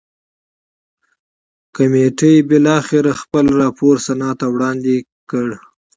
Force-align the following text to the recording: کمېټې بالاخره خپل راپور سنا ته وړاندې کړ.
کمېټې 1.75 2.33
بالاخره 2.49 3.11
خپل 3.21 3.45
راپور 3.61 3.95
سنا 4.05 4.31
ته 4.39 4.45
وړاندې 4.53 4.95
کړ. 5.29 5.47